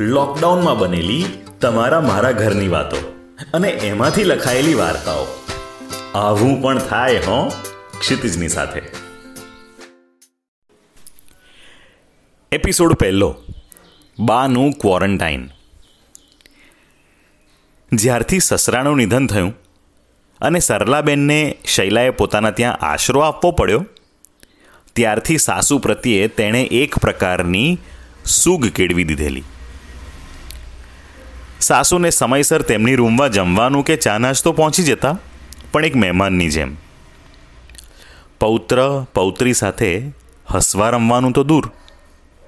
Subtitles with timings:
[0.00, 1.24] લોકડાઉનમાં બનેલી
[1.60, 2.96] તમારા મારા ઘરની વાતો
[3.54, 5.26] અને એમાંથી લખાયેલી વાર્તાઓ.
[6.14, 7.52] આવું પણ થાય, હો?
[8.00, 8.82] ક્ષિતિજની સાથે.
[12.52, 13.36] એપિસોડ પહેલો,
[14.18, 15.50] બાનું ક્વોરન્ટાઇન
[17.92, 19.54] જ્યારથી સસરાનું નિધન થયું
[20.40, 23.86] અને સરલાબેનને શૈલાએ પોતાના ત્યાં આશરો આપવો પડ્યો,
[24.96, 27.78] ત્યારથી સાસુ પ્રત્યે તેણે એક પ્રકારની
[28.24, 29.42] સૂગ કેળવી દીધેલી.
[31.64, 35.18] સાસુને સમયસર તેમની રૂમમાં જમવાનું કે ચા નાસ્તો પહોંચી જતા
[35.72, 36.76] પણ એક મહેમાનની જેમ.
[38.40, 40.12] પૌત્ર, પૌત્રી સાથે
[40.54, 41.72] હસવા રમવાનું તો દૂર.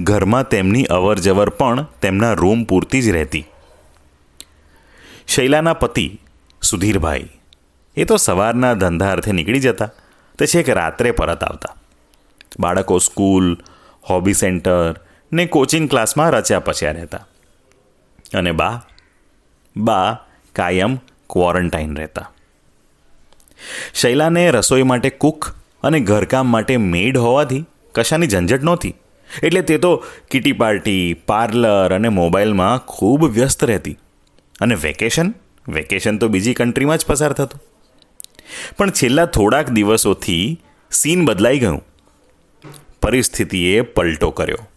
[0.00, 3.46] ઘરમાં તેમની અવર જવર પણ તેમના રૂમ પૂરતી જ રહેતી.
[5.28, 6.20] શૈલાના પતિ
[6.62, 7.28] સુધીરભાઈ
[7.96, 9.86] એ તો સવારના ધંધા અર્થે નીકળી જતા
[10.38, 11.76] તે છેક રાત્રે પરત આવતા.
[12.60, 13.58] બાળકો સ્કૂલ,
[14.08, 15.00] હોબી સેન્ટર
[15.32, 17.26] ને કોચિંગ ક્લાસમાં રચ્યા પચ્યા રહેતા.
[18.34, 18.82] અને બા
[19.80, 20.96] બા કાયમ
[21.30, 22.32] ક્વોરન્ટાઇન રહેતા.
[23.94, 27.64] શૈલાને રસોઈ માટે કુક અને ઘરકામ માટે મેડ હોવાથી
[27.94, 28.94] કશાની ઝંઝટ નહોતી.
[29.42, 33.98] એટલે તે તો કિટી પાર્ટી, પાર્લર અને મોબાઈલમાં ખૂબ વ્યસ્ત રહેતી.
[34.60, 35.34] અને વેકેશન?
[35.68, 37.60] વેકેશન તો બીજી કન્ટ્રીમાં જ પસાર થતું.
[38.76, 41.82] પણ છેલ્લા થોડાક દિવસોથી સીન બદલાઈ ગયું.
[43.02, 44.68] પરિસ્થિતિએ પલટો કર્યો.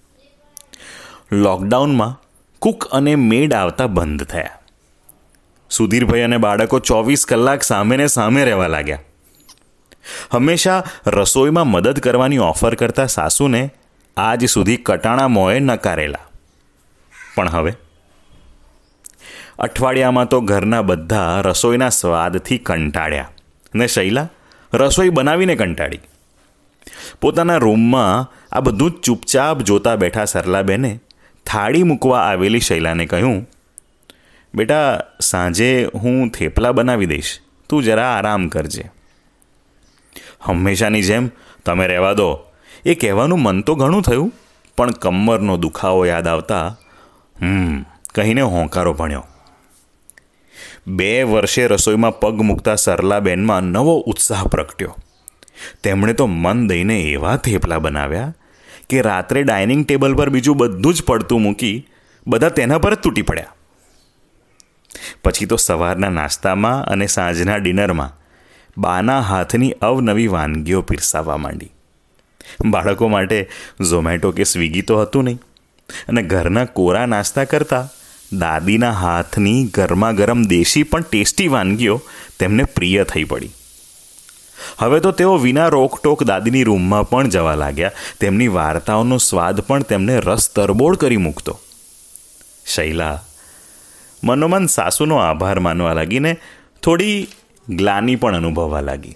[1.32, 2.22] લોકડાઉનમાં
[2.60, 4.50] કુક અને મેડ આવતા બંધ થયા.
[5.78, 9.06] સુધીરભાઈ અને બાળકો ચોવીસ કલાક સામેને સામે રહેવા લાગ્યા.
[10.32, 13.62] હંમેશા રસોઈમાં મદદ કરવાની ઓફર કરતા સાસુને
[14.18, 16.26] આજ સુધી કટાણા મોએ નકારેલા.
[17.36, 17.74] પણ હવે
[19.60, 23.32] અઠવાડિયામાં તો ઘરના બધા રસોઈના સ્વાદથી કંટાળ્યા
[23.76, 24.28] ને શૈલા
[24.74, 26.04] રસોઈ બનાવીને કંટાળી.
[27.22, 30.92] પોતાના રૂમમાં આ બધું ચૂપચાપ જોતા બેઠા સરલાબેને
[31.46, 33.40] થાળી મૂકવા આવેલી શૈલાને કહ્યું
[34.56, 37.40] બેટા, સાંજે હું થેપલા બનાવી દઈશ.
[37.70, 38.92] તું જરા આરામ કરજે.
[40.42, 41.30] હંમેશાની જેમ
[41.66, 42.40] તમે રહેવા દો.
[42.86, 44.34] એ કહેવાનું મન તો ઘણું થયું,
[44.78, 46.78] પણ કમરનો દુખાવો યાદ આવતા,
[47.42, 49.24] હમ, કહીને હોંકારો ભણ્યો.
[50.88, 54.98] બે વર્ષે રસોઈમાં પગ મૂકતા સરલાબેનમાં નવો ઉત્સાહ પ્રગટ્યો.
[55.84, 58.36] તેમણે તો મન દઈને એવા થેપલા બનાવ્યા
[58.90, 61.88] કે રાત્રે ડાઇનિંગ ટેબલ પર બીજું બધું જ પડતું મૂકી
[62.28, 63.46] બધા તેના પર જ તૂટી પડ્યા.
[65.24, 68.20] પછી તો સવારના નાસ્તામાં અને સાંજના ડિનરમાં
[68.78, 71.72] બાના હાથની અવનવી વાનગીઓ પીરસાવવા માંડી.
[72.66, 73.50] બાળકો માટે
[73.90, 75.42] ઝોમેટો કે સ્વિગી તો હતું નહીં.
[76.08, 77.90] અને ઘરના કોરા નાસ્તા કરતાં
[78.40, 82.02] દાદીના હાથની ગરમા ગરમ દેશી પણ ટેસ્ટી વાનગીઓ
[82.40, 83.50] તેમને પ્રિય થઈ પડી.
[84.78, 87.92] હવે તો તેઓ વિના રોકટોક દાદીની રૂમમાં પણ જવા લાગ્યા.
[88.20, 91.60] તેમની વાર્તાઓનો સ્વાદ પણ તેમને રસ તરબોળ કરી મૂકતો.
[92.66, 93.22] શૈલા
[94.24, 96.38] મનોમન સાસુનો આભાર માનવા લાગીને
[96.84, 97.28] થોડી
[97.70, 99.16] ગ્લાની પણ અનુભવવા લાગી.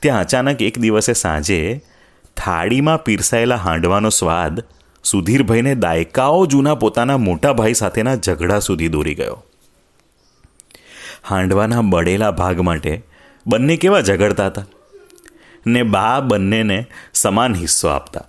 [0.00, 1.82] ત્યાં અચાનક એક દિવસે સાંજે
[2.36, 4.64] થાળીમાં પીરસાયેલા હાંડવાનો સ્વાદ
[5.04, 9.44] સુધીરભાઈને દાયકાઓ જૂના પોતાના મોટા ભાઈ સાથેના ઝઘડા સુધી દોરી ગયો.
[11.24, 13.02] હાંડવાના બળેલા ભાગ માટે
[13.46, 14.66] બંને કેવા ઝઘડતા હતા?
[15.66, 18.24] ને બા બંનેને સમાન હિસ્સો આપતા.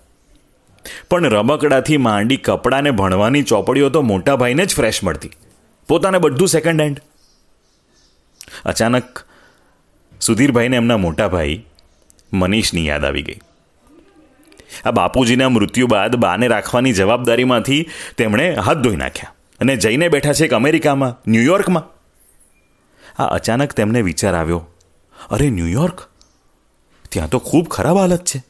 [1.10, 5.32] પણ રમકડાથી માંડી કપડાને ભણવાની ચોપડીઓ તો મોટા ભાઈને જ ફ્રેશ મળતી.
[5.90, 7.00] પોતાને બધું સેકન્ડ હેન્ડ
[8.66, 9.26] અચાનક
[10.22, 11.58] સુધીરભાઈને એમના મોટા ભાઈ
[12.34, 13.40] મનીષની યાદ આવી ગઈ.
[14.86, 17.82] આ બાપુજીના મૃત્યુ બાદ બાને રાખવાની જવાબદારીમાંથી
[18.18, 21.86] તેમણે હાથ ધોઈ નાખ્યા અને જઈને બેઠા છે એક અમેરિકામાં ન્યુયોર્કમાં
[23.20, 24.62] આ અચાનક તેમને વિચાર આવ્યો,
[25.30, 26.08] અરે ન્યૂયોર્ક
[27.10, 28.44] ત્યાં તો ખૂબ ખરાબ હાલત છે.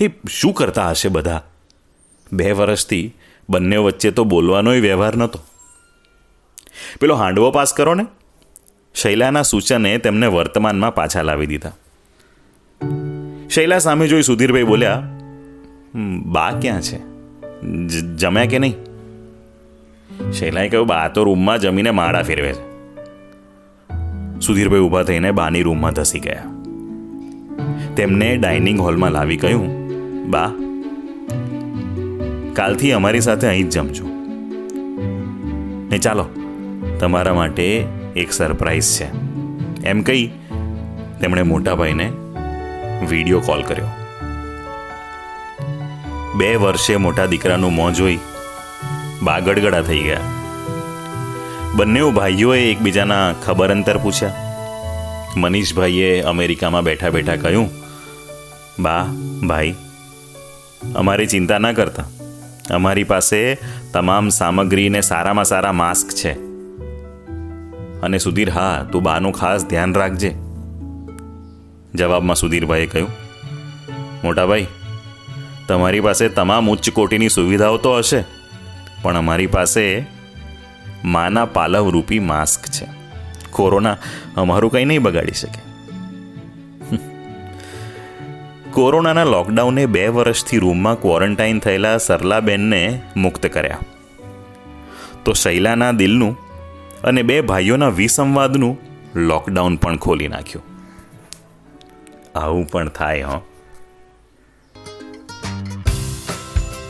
[0.00, 1.42] એ શું કરતા હશે બધા?
[2.32, 3.14] બે વર્ષથી
[3.50, 5.40] બંને વચ્ચે તો બોલવાનોય વ્યવહાર નહોતો.
[6.98, 8.06] પેલો હાંડવો પાસ કરો ને.
[8.94, 11.72] શૈલાના સૂચને તેમને વર્તમાનમાં પાછા લાવી દીધા.
[13.50, 15.02] શૈલા સામે જોઈ સુધીરભાઈ બોલ્યા
[16.26, 16.98] બા ક્યાં છે?
[18.16, 18.74] જમ્યા કે નહીં?
[20.32, 22.70] શૈલાએ કહ્યું, બા તો રૂમમાં જમીને માળા ફેરવે છે.
[24.40, 26.42] સુધીરભાઈ ઊભા થઈને બાની રૂમમાં ધસી ગયા.
[27.96, 29.66] તેમને ડાઇનિંગ હોલમાં લાવી કહ્યું,
[30.30, 30.50] બા,
[32.52, 34.04] કાલથી અમારી સાથે અહીં જ જમજો.
[35.90, 36.28] ને ચાલો
[37.00, 37.86] તમારા માટે
[38.16, 39.08] એક સરપ્રાઈઝ છે.
[39.84, 40.30] એમ કહી
[41.20, 42.12] તેમણે મોટાભાઈને
[43.08, 43.86] વીડિયો કોલ કર્યો.
[46.36, 48.18] બે વર્ષે મોટા દીકરાનું મોં જોઈ
[49.22, 50.20] બા ગડગડા થઈ ગયા.
[51.74, 54.34] બંને ભાઈઓએ એકબીજાના ખબર અંતર પૂછ્યા.
[55.36, 57.70] મનીષભાઈએ અમેરિકામાં બેઠા બેઠા કહ્યું,
[58.78, 59.06] બા,
[59.48, 59.74] ભાઈ,
[60.96, 62.04] અમારી ચિંતા ના કરતા.
[62.74, 63.58] અમારી પાસે
[63.92, 66.49] તમામ સામગ્રીને સારામાં સારા માસ્ક છે.
[68.02, 70.30] અને સુધીર, હા, તું બાનું ખાસ ધ્યાન રાખજે.
[71.94, 73.10] જવાબમાં સુધીરભાઈએ કહ્યું,
[74.24, 74.66] મોટાભાઈ,
[75.68, 78.24] તમારી પાસે તમામ ઉચ્ચ કોટીની સુવિધાઓ તો હશે,
[79.02, 80.04] પણ અમારી પાસે
[81.04, 82.86] માના પાલવ રૂપી માસ્ક છે.
[83.50, 83.96] કોરોના
[84.36, 85.60] અમારું કંઈ નહીં બગાડી શકે.
[88.70, 93.78] કોરોનાના લોકડાઉને બે વર્ષથી રૂમમાં ક્વોરન્ટાઇન થયેલા સરલાબેનને મુક્ત કર્યા.
[95.24, 96.49] તો શૈલાના દિલનું
[97.04, 98.78] અને બે ભાઈઓના વિસંવાદનું
[99.14, 100.64] લોકડાઉન પણ ખોલી નાખ્યું.
[102.38, 103.40] આવું પણ થાય, હં.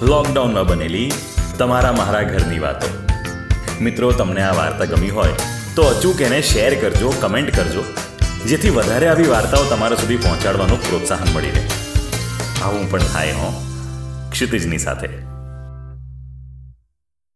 [0.03, 1.13] લોકડાઉનમાં બનેલી
[1.59, 3.07] તમારા મારા ઘરની વાતો.
[3.81, 5.33] મિત્રો, તમને આ વાર્તા ગમી હોય,
[5.75, 7.85] તો અચૂક એને શેર કરજો, કમેન્ટ કરજો,
[8.47, 11.69] જેથી વધારે આવી વાર્તાઓ તમારા સુધી પહોંચાડવાનું પ્રોત્સાહન મળી રહે.
[12.63, 13.65] આવું પણ થાય, હો.
[14.31, 15.30] ક્ષિતિજની સાથે.